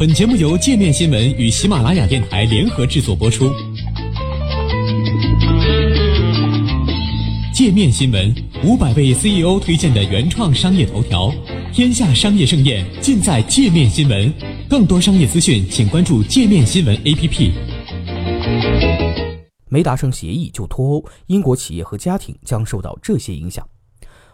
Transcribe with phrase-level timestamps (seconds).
[0.00, 3.52] 本节目由界面新闻与喜马拉雅电台联合制作播出。
[7.52, 8.34] 界面新闻
[8.64, 11.30] 五百位 CEO 推荐的原创商业头条，
[11.70, 14.32] 天下商业盛宴尽在界面新闻。
[14.70, 17.50] 更多商业资讯，请关注界面新闻 APP。
[19.68, 23.62] 没达成协议就脱欧，英国企业和家庭将受到这些影响。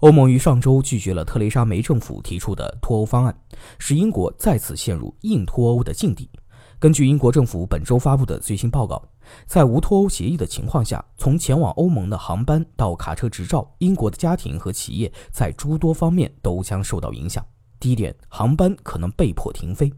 [0.00, 3.38] 欧盟于上周拒绝了特蕾莎梅政府提出的脱欧方案，
[3.78, 6.30] 使英国再次陷入硬脱欧的境地。
[6.78, 9.06] 根据英国政府本周发布的最新报告，
[9.44, 17.44] 在无脱欧协议的情况下，从前往欧盟的航班到卡车执照，英国的家庭和企业在诸多方面都将受到影响。
[17.78, 19.92] 第一点，航班可能被迫停飞。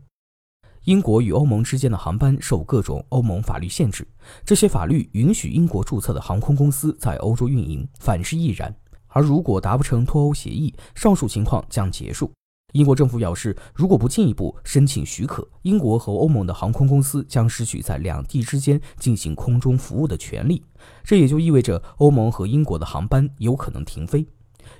[0.82, 4.04] 英国与欧盟之间的航班受各种欧盟法律限制，
[4.44, 8.74] 这些法律允许英国注册的航空公司在欧洲运营，反之亦然。
[9.12, 12.30] 而如果达不成脱欧协议，上述情况将结束。
[12.72, 20.64] 英国政府表示，如果不进一步申请许可，英国和欧盟的航空公司将失去在两地之间进行空中服务的权利。
[21.04, 24.26] 这也就意味着欧盟和英国的航班有可能停飞。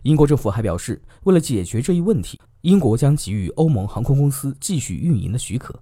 [0.04, 5.78] 英国政府还表示，为了解决这一问题，英国将给予欧盟航空公司继续运营的许可。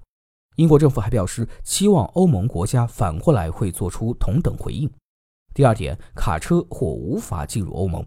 [0.56, 4.90] 英国政府还表示，期望欧盟国家反过来会做出同等回应。
[5.54, 8.04] 第二点，卡车或无法进入欧盟。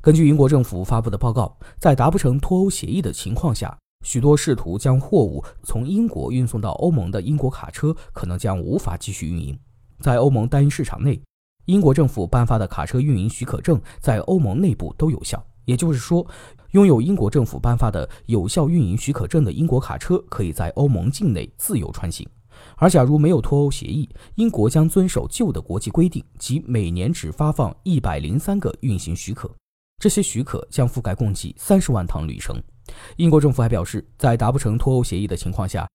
[0.00, 9.58] 根据英国政府发布的报告，在达不成脱欧协议的情况下，许多试图将货物从英国运送到欧盟的英国卡车可能将无法继续运营。
[10.00, 11.20] 在欧盟单一市场内，
[11.66, 15.44] 英国政府颁发的卡车运营许可证在欧盟内部都有效。
[15.64, 16.26] 也就是说，
[16.70, 22.26] 拥有英国政府颁发的有效运营许可证的英国卡车可以在欧盟境内自由穿行。
[22.76, 29.50] 而假如没有脱欧协议，英国将遵守旧的国际规定，即每年只发放一百零三个运行许可。
[29.98, 32.56] 这些许可将覆盖共计三十万趟旅程。
[33.16, 35.88] 英国政府还表示，在达不成脱欧协议的情况下，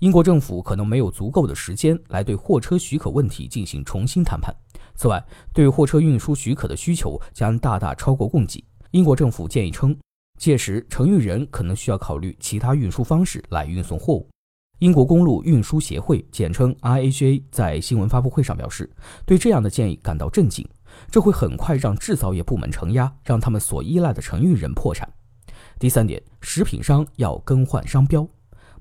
[0.00, 4.54] 英国政府可能没有足够的时间来对货车许可问题进行重新谈判。
[4.94, 5.22] 此外，
[5.52, 8.64] 对货车运输许可的需求将大大超过供给。
[8.92, 9.94] 英国政府建议称，
[10.38, 14.26] 届时承运人可能需要考虑其他运输方式来运送货物。
[14.78, 18.90] 英国公路运输协会（简称 IHA） 在新闻发布会上表示，
[19.26, 20.66] 对这样的建议感到震惊。
[21.10, 25.08] 这会很快让制造业部门承压，让他们所依赖的承运人破产。
[25.78, 28.26] 第三点，食品商要更换商标。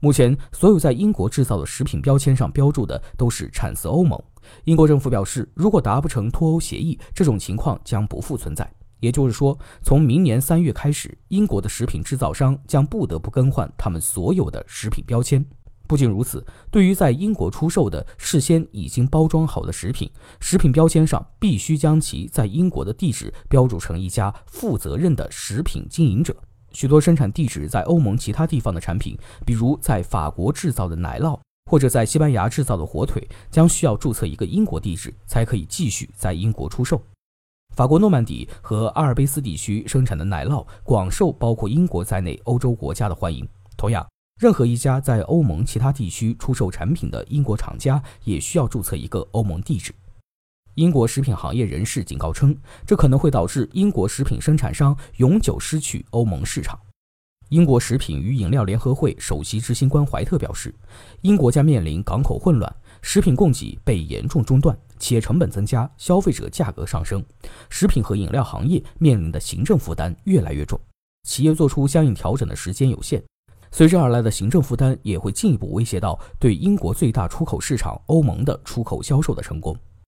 [0.02, 4.22] 目前，所有在英国制造的食品标签上标注的都是产自欧盟。
[4.63, 8.69] 英国政府表示，如果达不成脱欧协议，这种情况将不复存在。
[9.01, 15.46] 也就是说，从明年三月开始，英国的食品制造商将不得不更换他们所有的食品标签。
[15.89, 20.07] 不仅如此，对于在英国出售的事先已经包装好的食品，
[20.39, 26.35] 食品标签上必须将其在英国的地址标注成一家负责任的食品经营者。
[26.73, 31.39] 许多生产地址在欧盟其他地方的产品，比如在法国制造的奶酪，
[31.72, 37.01] 或者在西班牙制造的火腿，将需要注册一个英国地址才可以继续在英国出售。
[37.75, 43.47] 法国诺曼底和阿尔卑斯地区生产的奶酪广受包括英国在内欧洲国家的欢迎。
[43.75, 44.07] 同样。
[44.39, 49.94] 任何一家在欧盟其他地区出售产品的英国厂家也需要注册一个欧盟地址。
[50.75, 52.57] 英国食品行业人士警告称，
[52.88, 56.79] 这可能会导致英国食品生产商永久失去欧盟市场。
[57.50, 60.73] 英国食品与饮料联合会首席执行官怀特表示，
[61.19, 67.21] 英国将面临港口混乱、食品供给被严重中断、企业成本增加、消费者价格上升，
[67.69, 70.79] 食品和饮料行业面临的行政负担越来越重，
[71.27, 73.21] 企业做出相应调整的时间有限。
[73.72, 79.75] 随之而来的行政负担也会进一步威胁到对英国最大出口市场欧盟的出口销售的成功。